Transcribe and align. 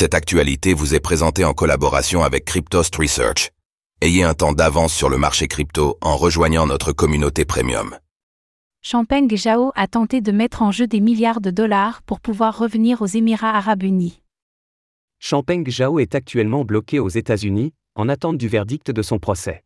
Cette 0.00 0.14
actualité 0.14 0.74
vous 0.74 0.94
est 0.94 1.00
présentée 1.00 1.44
en 1.44 1.54
collaboration 1.54 2.22
avec 2.22 2.44
Cryptost 2.44 2.94
Research. 2.94 3.50
Ayez 4.00 4.22
un 4.22 4.32
temps 4.32 4.52
d'avance 4.52 4.94
sur 4.94 5.08
le 5.08 5.18
marché 5.18 5.48
crypto 5.48 5.98
en 6.00 6.16
rejoignant 6.16 6.68
notre 6.68 6.92
communauté 6.92 7.44
premium. 7.44 7.98
Champagne 8.80 9.28
Zhao 9.36 9.72
a 9.74 9.88
tenté 9.88 10.20
de 10.20 10.30
mettre 10.30 10.62
en 10.62 10.70
jeu 10.70 10.86
des 10.86 11.00
milliards 11.00 11.40
de 11.40 11.50
dollars 11.50 12.02
pour 12.02 12.20
pouvoir 12.20 12.56
revenir 12.56 13.02
aux 13.02 13.06
Émirats 13.06 13.56
arabes 13.56 13.82
unis. 13.82 14.22
Champagne 15.18 15.68
Zhao 15.68 15.98
est 15.98 16.14
actuellement 16.14 16.64
bloqué 16.64 17.00
aux 17.00 17.08
États-Unis, 17.08 17.72
en 17.96 18.08
attente 18.08 18.38
du 18.38 18.46
verdict 18.46 18.92
de 18.92 19.02
son 19.02 19.18
procès. 19.18 19.64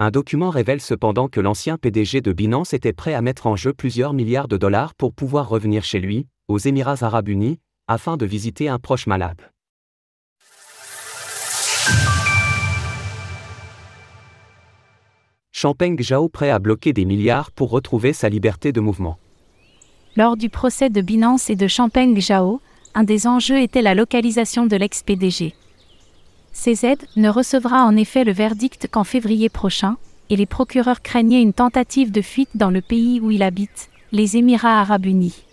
Un 0.00 0.10
document 0.10 0.50
révèle 0.50 0.80
cependant 0.80 1.28
que 1.28 1.38
l'ancien 1.38 1.78
PDG 1.78 2.22
de 2.22 2.32
Binance 2.32 2.74
était 2.74 2.92
prêt 2.92 3.14
à 3.14 3.22
mettre 3.22 3.46
en 3.46 3.54
jeu 3.54 3.72
plusieurs 3.72 4.14
milliards 4.14 4.48
de 4.48 4.56
dollars 4.56 4.96
pour 4.96 5.12
pouvoir 5.12 5.48
revenir 5.48 5.84
chez 5.84 6.00
lui, 6.00 6.26
aux 6.48 6.58
Émirats 6.58 7.04
arabes 7.04 7.28
unis, 7.28 7.60
afin 7.88 8.16
de 8.16 8.26
visiter 8.26 8.68
un 8.68 8.78
proche 8.78 9.06
malade. 9.06 9.40
Champagne 15.50 15.96
Zhao 16.00 16.28
prêt 16.28 16.50
à 16.50 16.60
bloquer 16.60 16.92
des 16.92 17.04
milliards 17.04 17.50
pour 17.50 17.70
retrouver 17.70 18.12
sa 18.12 18.28
liberté 18.28 18.70
de 18.70 18.80
mouvement. 18.80 19.18
Lors 20.14 20.36
du 20.36 20.50
procès 20.50 20.88
de 20.90 21.00
Binance 21.00 21.50
et 21.50 21.56
de 21.56 21.66
Champagne 21.66 22.20
Zhao, 22.20 22.60
un 22.94 23.02
des 23.02 23.26
enjeux 23.26 23.60
était 23.60 23.82
la 23.82 23.94
localisation 23.94 24.66
de 24.66 24.76
l'ex-PDG. 24.76 25.54
CZ 26.52 26.94
ne 27.16 27.28
recevra 27.28 27.84
en 27.84 27.96
effet 27.96 28.24
le 28.24 28.32
verdict 28.32 28.88
qu'en 28.88 29.04
février 29.04 29.48
prochain, 29.48 29.96
et 30.30 30.36
les 30.36 30.46
procureurs 30.46 31.02
craignaient 31.02 31.42
une 31.42 31.52
tentative 31.52 32.12
de 32.12 32.22
fuite 32.22 32.50
dans 32.54 32.70
le 32.70 32.80
pays 32.80 33.20
où 33.20 33.30
il 33.30 33.42
habite, 33.42 33.90
les 34.12 34.36
Émirats 34.36 34.80
arabes 34.80 35.06
unis. 35.06 35.44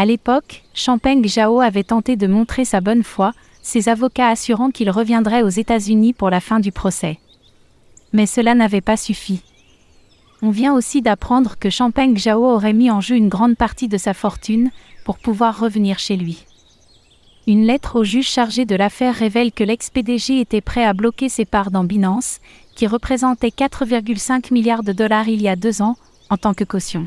À 0.00 0.06
l'époque, 0.06 0.62
Champagne 0.72 1.22
Zhao 1.28 1.60
avait 1.60 1.84
tenté 1.84 2.16
de 2.16 2.26
montrer 2.26 2.64
sa 2.64 2.80
bonne 2.80 3.02
foi, 3.02 3.34
ses 3.60 3.90
avocats 3.90 4.28
assurant 4.28 4.70
qu'il 4.70 4.88
reviendrait 4.88 5.42
aux 5.42 5.50
États-Unis 5.50 6.14
pour 6.14 6.30
la 6.30 6.40
fin 6.40 6.58
du 6.58 6.72
procès. 6.72 7.18
Mais 8.14 8.24
cela 8.24 8.54
n'avait 8.54 8.80
pas 8.80 8.96
suffi. 8.96 9.42
On 10.40 10.48
vient 10.48 10.72
aussi 10.72 11.02
d'apprendre 11.02 11.56
que 11.60 11.68
Champagne 11.68 12.16
Zhao 12.16 12.46
aurait 12.46 12.72
mis 12.72 12.90
en 12.90 13.02
jeu 13.02 13.14
une 13.14 13.28
grande 13.28 13.58
partie 13.58 13.88
de 13.88 13.98
sa 13.98 14.14
fortune 14.14 14.70
pour 15.04 15.18
pouvoir 15.18 15.60
revenir 15.60 15.98
chez 15.98 16.16
lui. 16.16 16.46
Une 17.46 17.66
lettre 17.66 17.96
au 17.96 18.02
juge 18.02 18.30
chargé 18.30 18.64
de 18.64 18.76
l'affaire 18.76 19.14
révèle 19.14 19.52
que 19.52 19.64
l'ex-PDG 19.64 20.40
était 20.40 20.62
prêt 20.62 20.86
à 20.86 20.94
bloquer 20.94 21.28
ses 21.28 21.44
parts 21.44 21.70
dans 21.70 21.84
Binance, 21.84 22.40
qui 22.74 22.86
représentait 22.86 23.48
4,5 23.48 24.50
milliards 24.50 24.82
de 24.82 24.92
dollars 24.92 25.28
il 25.28 25.42
y 25.42 25.48
a 25.48 25.56
deux 25.56 25.82
ans, 25.82 25.96
en 26.30 26.38
tant 26.38 26.54
que 26.54 26.64
caution. 26.64 27.06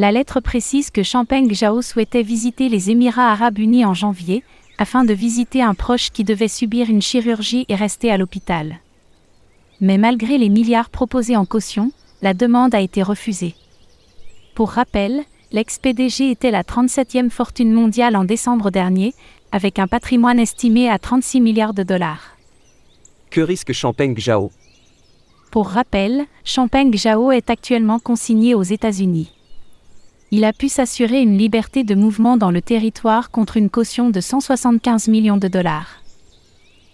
La 0.00 0.12
lettre 0.12 0.38
précise 0.38 0.90
que 0.90 1.02
Champagne 1.02 1.52
Zhao 1.52 1.82
souhaitait 1.82 2.22
visiter 2.22 2.68
les 2.68 2.88
Émirats 2.88 3.32
arabes 3.32 3.58
unis 3.58 3.84
en 3.84 3.94
janvier, 3.94 4.44
afin 4.78 5.02
de 5.02 5.12
visiter 5.12 5.60
un 5.60 5.74
proche 5.74 6.10
qui 6.10 6.22
devait 6.22 6.46
subir 6.46 6.88
une 6.88 7.02
chirurgie 7.02 7.66
et 7.68 7.74
rester 7.74 8.12
à 8.12 8.16
l'hôpital. 8.16 8.78
Mais 9.80 9.98
malgré 9.98 10.38
les 10.38 10.50
milliards 10.50 10.90
proposés 10.90 11.36
en 11.36 11.44
caution, 11.44 11.90
la 12.22 12.32
demande 12.32 12.76
a 12.76 12.80
été 12.80 13.02
refusée. 13.02 13.56
Pour 14.54 14.70
rappel, 14.70 15.24
l'ex-PDG 15.50 16.30
était 16.30 16.52
la 16.52 16.62
37e 16.62 17.28
fortune 17.28 17.72
mondiale 17.72 18.14
en 18.14 18.22
décembre 18.22 18.70
dernier, 18.70 19.14
avec 19.50 19.80
un 19.80 19.88
patrimoine 19.88 20.38
estimé 20.38 20.88
à 20.88 21.00
36 21.00 21.40
milliards 21.40 21.74
de 21.74 21.82
dollars. 21.82 22.36
Que 23.30 23.40
risque 23.40 23.72
Champagne 23.72 24.14
Zhao 24.16 24.52
Pour 25.50 25.70
rappel, 25.70 26.26
Champagne 26.44 26.96
Zhao 26.96 27.32
est 27.32 27.50
actuellement 27.50 27.98
consigné 27.98 28.54
aux 28.54 28.62
États-Unis 28.62 29.32
il 30.30 30.44
a 30.44 30.52
pu 30.52 30.68
s'assurer 30.68 31.22
une 31.22 31.38
liberté 31.38 31.84
de 31.84 31.94
mouvement 31.94 32.36
dans 32.36 32.50
le 32.50 32.60
territoire 32.60 33.30
contre 33.30 33.56
une 33.56 33.70
caution 33.70 34.10
de 34.10 34.20
175 34.20 35.08
millions 35.08 35.38
de 35.38 35.48
dollars. 35.48 36.02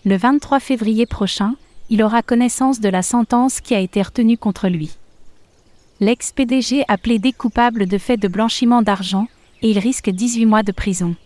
Le 0.04 0.16
23 0.16 0.60
février 0.60 1.04
prochain, 1.04 1.56
il 1.90 2.02
aura 2.02 2.22
connaissance 2.22 2.80
de 2.80 2.88
la 2.88 3.02
sentence 3.02 3.60
qui 3.60 3.74
a 3.74 3.80
été 3.80 4.02
retenue 4.02 4.38
contre 4.38 4.68
lui. 4.68 4.96
L'ex-PDG 5.98 6.84
a 6.86 6.96
plaidé 6.96 7.32
coupable 7.32 7.86
de 7.86 7.98
fait 7.98 8.16
de 8.16 8.28
blanchiment 8.28 8.82
d'argent 8.82 9.26
et 9.62 9.70
il 9.70 9.78
risque 9.78 10.10
18 10.10 10.46
mois 10.46 10.62
de 10.62 10.72
prison. 10.72 11.16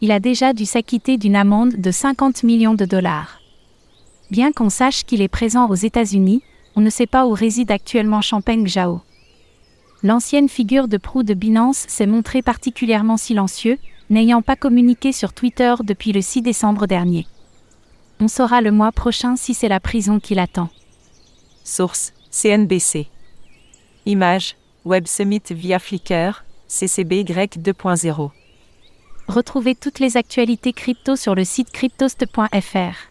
Il 0.00 0.12
a 0.12 0.20
déjà 0.20 0.54
dû 0.54 0.64
s'acquitter 0.64 1.18
d'une 1.18 1.36
amende 1.36 1.76
de 1.76 1.90
50 1.90 2.44
millions 2.44 2.74
de 2.74 2.86
dollars. 2.86 3.40
Bien 4.30 4.52
qu'on 4.52 4.70
sache 4.70 5.04
qu'il 5.04 5.20
est 5.20 5.28
présent 5.28 5.68
aux 5.68 5.74
États-Unis, 5.74 6.42
on 6.76 6.80
ne 6.80 6.88
sait 6.88 7.06
pas 7.06 7.26
où 7.26 7.32
réside 7.32 7.70
actuellement 7.70 8.22
Champagne 8.22 8.66
Zhao 8.66 9.02
l'ancienne 10.02 10.48
figure 10.48 10.88
de 10.88 10.96
proue 10.96 11.22
de 11.22 11.34
Binance 11.34 11.84
s'est 11.88 12.06
montrée 12.06 12.42
particulièrement 12.42 13.16
silencieux, 13.16 13.78
n'ayant 14.08 14.42
pas 14.42 14.56
communiqué 14.56 15.12
sur 15.12 15.32
Twitter 15.32 15.74
depuis 15.84 16.12
le 16.12 16.20
6 16.20 16.42
décembre 16.42 16.86
dernier. 16.86 17.26
On 18.20 18.28
saura 18.28 18.60
le 18.60 18.70
mois 18.70 18.92
prochain 18.92 19.36
si 19.36 19.54
c'est 19.54 19.68
la 19.68 19.80
prison 19.80 20.20
qui 20.20 20.34
l'attend. 20.34 20.68
Source 21.64 22.12
CNBC. 22.30 23.06
Image 24.06 24.56
Web 24.84 25.06
Summit 25.06 25.42
via 25.50 25.78
Flickr, 25.78 26.44
CCBY 26.68 27.24
2.0. 27.24 28.30
Retrouvez 29.28 29.74
toutes 29.74 30.00
les 30.00 30.16
actualités 30.16 30.72
crypto 30.72 31.16
sur 31.16 31.34
le 31.34 31.44
site 31.44 31.70
cryptost.fr. 31.70 33.10